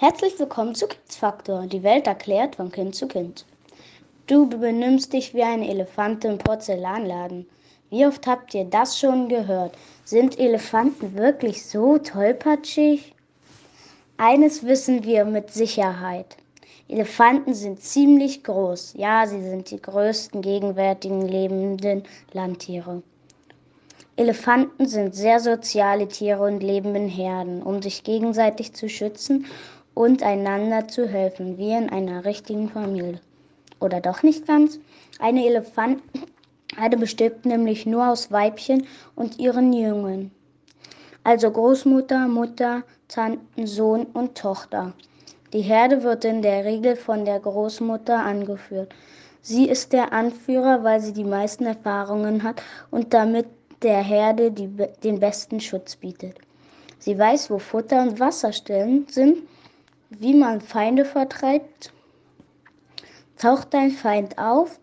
[0.00, 3.44] Herzlich willkommen zu Kindsfaktor, die Welt erklärt von Kind zu Kind.
[4.26, 7.46] Du benimmst dich wie ein Elefant im Porzellanladen.
[7.90, 9.76] Wie oft habt ihr das schon gehört?
[10.06, 13.14] Sind Elefanten wirklich so tollpatschig?
[14.16, 16.38] Eines wissen wir mit Sicherheit.
[16.88, 18.94] Elefanten sind ziemlich groß.
[18.96, 23.02] Ja, sie sind die größten gegenwärtigen lebenden Landtiere.
[24.16, 29.44] Elefanten sind sehr soziale Tiere und leben in Herden, um sich gegenseitig zu schützen
[29.94, 33.20] und einander zu helfen, wie in einer richtigen Familie.
[33.80, 34.78] Oder doch nicht ganz?
[35.18, 40.30] Eine Elefantenherde besteht nämlich nur aus Weibchen und ihren Jungen.
[41.24, 44.92] Also Großmutter, Mutter, Tanten, Sohn und Tochter.
[45.52, 48.94] Die Herde wird in der Regel von der Großmutter angeführt.
[49.42, 53.46] Sie ist der Anführer, weil sie die meisten Erfahrungen hat und damit
[53.82, 54.68] der Herde die,
[55.02, 56.36] den besten Schutz bietet.
[56.98, 59.38] Sie weiß, wo Futter und Wasserstellen sind
[60.10, 61.92] wie man Feinde vertreibt.
[63.38, 64.78] Taucht ein Feind auf,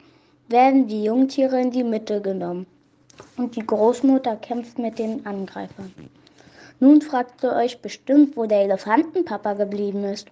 [0.48, 2.66] werden die Jungtiere in die Mitte genommen
[3.36, 5.94] und die Großmutter kämpft mit den Angreifern.
[6.80, 10.28] Nun fragt ihr euch bestimmt, wo der Elefantenpapa geblieben ist.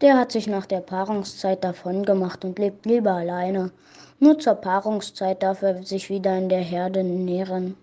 [0.00, 3.70] Der hat sich nach der Paarungszeit davon gemacht und lebt lieber alleine.
[4.18, 7.76] Nur zur Paarungszeit darf er sich wieder in der Herde nähren.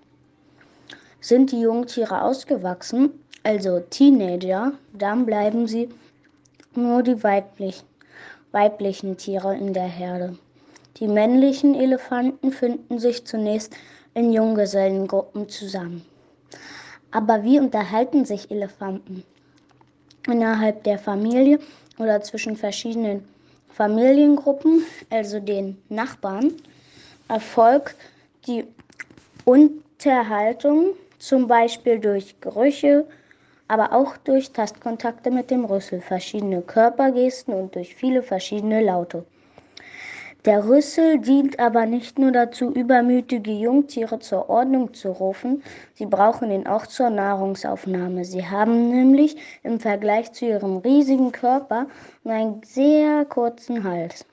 [1.22, 3.12] Sind die Jungtiere ausgewachsen,
[3.44, 5.90] also Teenager, dann bleiben sie
[6.76, 7.86] nur die weiblichen,
[8.52, 10.38] weiblichen Tiere in der Herde.
[10.98, 13.76] Die männlichen Elefanten finden sich zunächst
[14.14, 16.06] in Junggesellengruppen zusammen.
[17.12, 19.24] Aber wie unterhalten sich Elefanten?
[20.28, 21.60] Innerhalb der Familie
[21.98, 23.24] oder zwischen verschiedenen
[23.70, 26.54] Familiengruppen, also den Nachbarn,
[27.28, 27.96] erfolgt
[28.46, 28.66] die
[29.46, 33.06] Unterhaltung zum Beispiel durch Gerüche,
[33.72, 39.24] aber auch durch Tastkontakte mit dem Rüssel, verschiedene Körpergesten und durch viele verschiedene Laute.
[40.44, 45.64] Der Rüssel dient aber nicht nur dazu, übermütige Jungtiere zur Ordnung zu rufen,
[45.94, 48.26] sie brauchen ihn auch zur Nahrungsaufnahme.
[48.26, 51.88] Sie haben nämlich im Vergleich zu ihrem riesigen Körper
[52.26, 54.26] nur einen sehr kurzen Hals.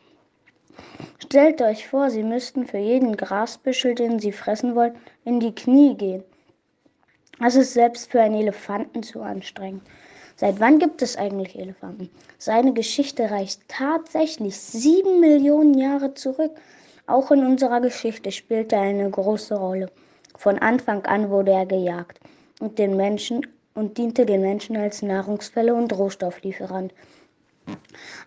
[1.20, 5.94] Stellt euch vor, sie müssten für jeden Grasbüschel, den sie fressen wollen, in die Knie
[5.94, 6.24] gehen.
[7.40, 9.82] Das ist selbst für einen Elefanten zu anstrengend.
[10.36, 12.10] Seit wann gibt es eigentlich Elefanten?
[12.38, 16.52] Seine Geschichte reicht tatsächlich sieben Millionen Jahre zurück.
[17.06, 19.90] Auch in unserer Geschichte spielte er eine große Rolle.
[20.36, 22.20] Von Anfang an wurde er gejagt
[22.60, 26.92] und den Menschen und diente den Menschen als Nahrungsquelle und Rohstofflieferant.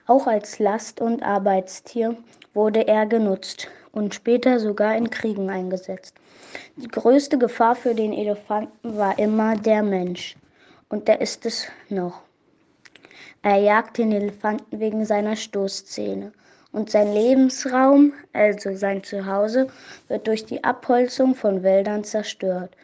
[0.07, 2.17] Auch als Last- und Arbeitstier
[2.53, 6.15] wurde er genutzt und später sogar in Kriegen eingesetzt.
[6.75, 10.35] Die größte Gefahr für den Elefanten war immer der Mensch.
[10.89, 12.21] Und der ist es noch.
[13.41, 16.31] Er jagt den Elefanten wegen seiner Stoßzähne.
[16.73, 19.67] Und sein Lebensraum, also sein Zuhause,
[20.07, 22.75] wird durch die Abholzung von Wäldern zerstört.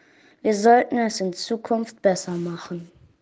[0.42, 2.90] Wir sollten es in Zukunft besser machen.